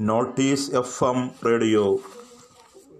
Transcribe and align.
Notice 0.00 0.74
F 0.74 1.04
M 1.04 1.30
radio. 1.46 2.00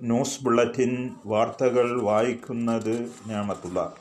News 0.03 0.45
bulletin 0.45 1.15
വാർത്തകൾ 1.27 2.01
വായിക്കുന്നത് 2.01 3.13
ഞാമത്തുള്ള. 3.27 3.93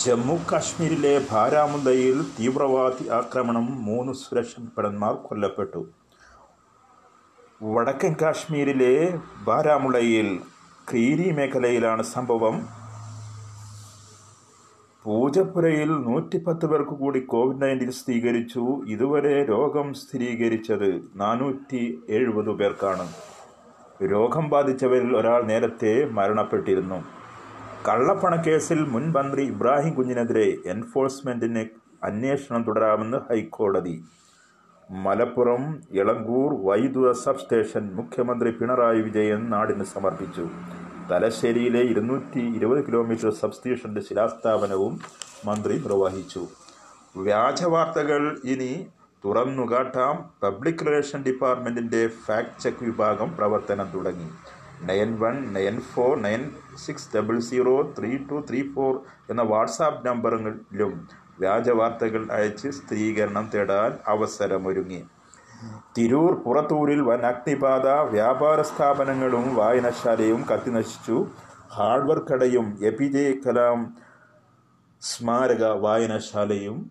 ജമ്മു 0.00 0.38
കാശ്മീരിലെ 0.52 1.26
ബാരാമുല്ലയിൽ 1.32 2.22
തീവ്രവാദി 2.22 3.08
ആക്രമണം 3.08 3.84
മൂന്ന് 3.84 4.12
സുരക്ഷാഭടന്മാർ 4.12 5.14
കൊല്ലപ്പെട്ടു. 5.14 5.88
വടക്കൻ 7.62 8.16
കാശ്മീരിലെ 8.22 9.18
ബാരാമുള്ളയിൽ 9.44 10.40
ക്രീരി 10.90 11.30
മേഖലയിലാണ് 11.30 12.02
സംഭവം. 12.02 12.81
പൂജപ്പുരയിൽ 15.04 15.88
നൂറ്റിപ്പത്ത് 15.88 16.66
പേർക്ക് 16.66 16.90
കൂടി 16.90 17.20
കോവിഡ് 17.20 17.62
നയന്റീൻ 17.62 17.90
സ്ഥിരീകരിച്ചു. 17.90 18.82
ഇതുവരെ 18.88 19.44
രോഗം 19.44 19.94
സ്ഥിരീകരിച്ചത് 19.94 21.00
നാനൂറ്റി 21.16 21.98
എഴുപത് 22.08 22.50
പേർക്കാണ്. 22.50 23.06
രോഗം 24.12 24.48
ബാധിച്ചവരിൽ 24.48 25.16
ഒരാൾ 25.16 25.42
നേരത്തെ 25.42 26.04
മരണപ്പെട്ടിരുന്നു. 26.18 26.98
കള്ളപ്പണക്കേസിൽ 27.88 28.80
മുൻ 28.84 29.12
മന്ത്രി 29.12 29.44
ഇബ്രാഹിം 29.44 29.94
കുഞ്ഞിനെതിരെ 29.94 30.46
എൻഫോഴ്സ്മെന്റിന് 30.66 31.64
അന്വേഷണം 32.04 32.62
തുടരാമെന്ന് 32.62 33.18
ഹൈക്കോടതി. 33.30 34.04
മലപ്പുറം 34.90 35.80
ഇളങ്കൂർ 35.92 36.50
വൈദ്യുത 36.68 37.10
സബ് 37.10 37.38
സ്റ്റേഷൻ 37.38 37.90
മുഖ്യമന്ത്രി 37.94 38.50
പിണറായി 38.50 39.00
വിജയൻ 39.00 39.50
നാടിന് 39.50 39.84
സമർപ്പിച്ചു. 39.84 40.46
തലശ്ശേരിയിലെ 41.10 41.82
ഇരുന്നൂറ്റി 41.82 42.42
ഇരുപത് 42.56 42.86
കിലോമീറ്റർ 42.86 43.30
സബ് 43.30 43.52
സ്റ്റേഷന്റെ 43.52 44.00
ശിലാസ്ഥാപനവും 44.00 45.00
മന്ത്രി 45.46 45.74
നിർവഹിച്ചു. 45.78 46.42
വ്യാജവാർത്തകൾ 47.16 48.22
ഇനി 48.44 48.86
തുറന്നുകാട്ടാം 49.24 50.30
പബ്ലിക് 50.42 50.84
റിലേഷൻ 50.86 51.22
ഡിപ്പാർട്ട്മെന്റിന്റെ 51.22 52.02
ഫാക്ട് 52.26 52.60
ചെക്ക് 52.62 52.84
വിഭാഗം 52.84 53.36
പ്രവർത്തനം 53.36 53.88
തുടങ്ങി. 53.94 54.28
Nine 54.86 55.10
one 55.18 55.36
nine 55.54 55.80
four 55.80 56.22
nine 56.22 56.50
six 56.84 57.16
double 57.16 57.38
zero 57.40 57.74
three 57.98 58.16
two 58.30 58.44
three 58.50 58.62
four 58.74 58.94
എന്ന 59.30 59.42
വാട്സാപ്പ് 59.42 60.06
നമ്പറുകളിലും 60.06 60.94
വ്യാജവാർത്തകൾ 61.40 62.22
അയച്ച് 62.30 62.68
സ്ഥിരീകരണം 62.68 63.50
തേടാൻ 63.54 63.92
അവസരമൊരുങ്ങി. 64.06 65.02
തിരൂർ 65.98 66.34
പുറത്തൂരിൽ 66.34 67.00
വൻ 67.00 67.20
അഗ്നിബാധ 67.26 67.86
വ്യാപാര 67.86 68.62
സ്ഥാപനങ്ങളും 68.62 69.54
വായനശാലയും 69.54 70.44
കത്തിനശിച്ചു. 70.52 71.26
ഹാർഡ്വെയർ 71.72 72.18
കടയും 72.18 72.78
എ 72.82 72.90
പി 72.90 73.04
ജെ 73.04 73.34
കലാം 73.46 73.96
സ്മാരക 75.02 75.64
വായനശാലയും 75.64 76.90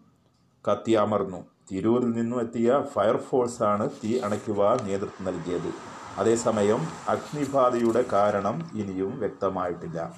കത്തിയമർന്നു. 0.71 1.41
തിരൂരിൽ 1.71 2.11
നിന്നും 2.11 2.41
എത്തിയ 2.41 2.83
ഫയർഫോഴ്സാണ് 2.93 3.89
തീ 3.89 4.19
അണയ്ക്കുവാൻ 4.19 4.77
നേതൃത്വം 4.87 5.25
നൽകിയത്. 5.25 5.71
അതേസമയം 6.17 6.81
അഗ്നിബാധയുടെ 7.09 8.03
കാരണം 8.13 8.69
ഇനിയും 8.75 9.19
വ്യക്തമായിട്ടില്ല. 9.19 10.13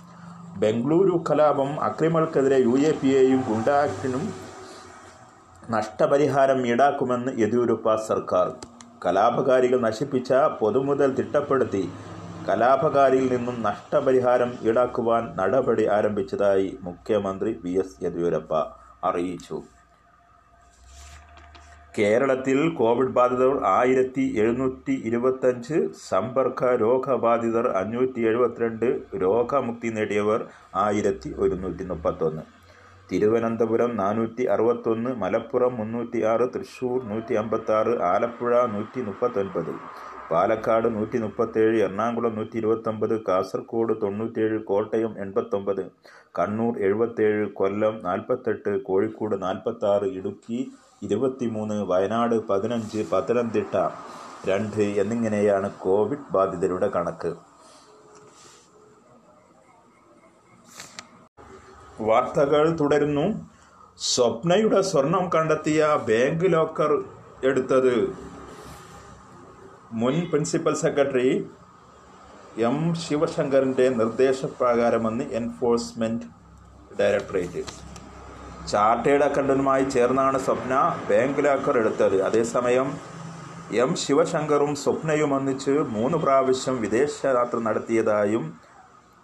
ബംഗളൂരു 0.57 1.23
കലാപം 1.29 1.83
അക്രമികൾക്കെതിരെ 1.83 2.57
യു 2.57 2.87
എ 2.87 2.91
പി 2.91 3.07
എയും 3.07 3.43
ഗുണ്ടാക്ടിനും 3.49 4.52
നഷ്ടപരിഹാരം 5.72 6.66
ഈടാക്കുമെന്ന് 6.67 7.31
യെദ്യൂരപ്പ 7.42 7.95
സർക്കാർ. 8.08 8.47
കലാപകാരികൾ 9.03 9.80
നശിപ്പിച്ച 9.86 10.33
പൊതുമുതൽ 10.33 11.09
തിട്ടപ്പെടുത്തി 11.20 11.89
കലാപകാരിയിൽ 12.47 13.28
നിന്നും 13.36 13.61
നഷ്ടപരിഹാരം 13.61 14.52
ഈടാക്കുവാൻ 14.70 15.23
നടപടി 15.39 15.86
ആരംഭിച്ചതായി 15.97 16.78
മുഖ്യമന്ത്രി 16.88 17.59
വി 17.64 17.73
എസ് 17.83 18.03
യെദ്യൂരപ്പ 18.05 18.53
അറിയിച്ചു. 19.09 19.61
കേരളത്തിൽ 21.98 22.75
കോവിഡ് 22.80 23.16
ബാധിതർ 23.17 23.64
ആയിരത്തി 23.66 24.25
എഴുന്നൂറ്റി 24.44 24.94
ഇരുപത്തഞ്ച് 25.09 25.89
സമ്പർക്ക 26.09 26.64
രോഗബാധിതർ 26.64 27.67
അഞ്ഞൂറ്റി 27.81 28.21
എഴുപത്തിരണ്ട് 28.21 29.02
രോഗമുക്തി 29.23 29.89
നേടിയവർ 29.89 30.45
ആയിരത്തി 30.76 31.33
ഒരുന്നൂറ്റി 31.37 31.83
മുപ്പത്തൊന്ന്. 31.83 32.62
തിരുവനന്തപുരം 33.13 33.91
നാനൂറ്റി 33.95 34.43
അറുപത്തൊന്ന് 34.53 35.09
മലപ്പുറം 35.15 35.73
മുന്നൂറ്റി 35.77 36.19
ആറ് 36.23 36.45
തൃശ്ശൂർ 36.53 36.97
നൂറ്റി 37.03 37.33
അമ്പത്താറ് 37.35 37.93
ആലപ്പുഴ 38.11 38.53
നൂറ്റി 38.67 39.01
മുപ്പത്തൊൻപത് 39.01 39.71
പാലക്കാട് 40.31 40.87
നൂറ്റി 40.95 41.17
മുപ്പത്തേഴ് 41.17 41.75
എറണാകുളം 41.77 42.33
നൂറ്റി 42.35 42.57
ഇരുപത്തൊമ്പത് 42.57 43.15
കാസർഗോഡ് 43.27 43.93
തൊണ്ണൂറ്റേഴ് 44.01 44.57
കോട്ടയം 44.63 45.13
എൺപത്തൊമ്പത് 45.19 45.83
കണ്ണൂർ 46.39 46.73
എഴുപത്തേഴ് 46.79 47.45
കൊല്ലം 47.59 47.95
നാൽപ്പത്തെട്ട് 48.03 48.73
കോഴിക്കോട് 48.87 49.35
നാൽപ്പത്തി 49.43 49.87
ആറ് 49.93 50.09
ഇടുക്കി 50.19 50.59
ഇരുപത്തിമൂന്ന് 51.01 51.77
വയനാട് 51.91 52.35
പതിനഞ്ച് 52.49 53.01
പത്തനംതിട്ട 53.11 53.75
രണ്ട് 54.47 54.83
എന്നിങ്ങനെയാണ് 55.01 55.67
കോവിഡ് 55.80 56.30
ബാധിതരുടെ 56.31 56.87
കണക്ക്. 56.89 57.31
വാർത്തകൾ 62.09 62.64
തുടരുന്നു. 62.81 63.25
സ്വപ്നയുടെ 64.11 64.80
സ്വർണം 64.91 65.25
കണ്ടെത്തിയ 65.36 65.81
ബാങ്ക് 66.09 66.45
ലോക്കർ 66.53 66.91
എടുത്തത് 67.49 67.95
മുൻ 70.02 70.15
പ്രിൻസിപ്പൽ 70.30 70.75
സെക്രട്ടറി 70.83 71.30
എം 72.69 72.77
ശിവശങ്കറിന്റെ 73.03 73.86
നിർദ്ദേശപ്രകാരമെന്ന് 73.99 75.25
എൻഫോഴ്സ്മെന്റ് 75.39 76.27
ഡയറക്ടറേറ്റ്. 76.99 77.63
ചാർട്ടേഡ് 78.71 79.25
അക്കൗണ്ടന്റുമായി 79.27 79.86
ചേർന്നാണ് 79.95 80.37
സ്വപ്ന 80.45 80.73
ബാങ്ക് 81.09 81.42
ലോക്കർ 81.45 81.77
എടുത്തത്. 81.77 82.17
അതേസമയം 82.27 82.89
എം 83.83 83.92
ശിവശങ്കറും 84.03 84.71
സ്വപ്നയും 84.83 85.31
ഒന്നിച്ച് 85.37 85.73
മൂന്ന് 85.95 86.17
പ്രാവശ്യം 86.23 86.75
വിദേശയാത്ര 86.86 87.58
നടത്തിയതായും 87.67 88.45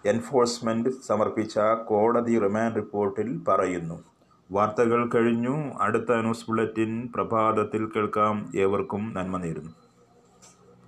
എൻഫോഴ്സ്മെന്റ് 0.05 0.89
സമർപ്പിച്ച 0.89 1.59
കോടതി 1.59 2.39
റിമാൻഡ് 2.39 2.75
റിപ്പോർട്ടിൽ 2.75 3.39
പറയുന്നു. 3.47 4.03
വാർത്തകൾ 4.51 5.09
കഴിഞ്ഞു. 5.09 5.73
അടുത്ത 5.81 6.13
ന്യൂസ് 6.13 6.45
ബുള്ളറ്റിൻ 6.47 7.09
പ്രഭാതത്തിൽ 7.15 7.85
കേൾക്കാം. 7.95 8.51
ഏവർക്കും 8.55 9.13
നന്മ 9.13 9.37
നേരുന്നു. 9.37 9.71